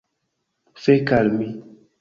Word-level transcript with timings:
Fek' 0.85 1.15
al 1.19 1.33
mi! 1.37 1.55